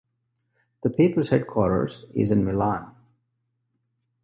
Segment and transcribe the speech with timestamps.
[0.81, 2.89] The paper's headquarters is in Milan.